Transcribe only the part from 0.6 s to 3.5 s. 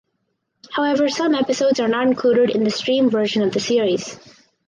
However some episodes are not included in the streamed version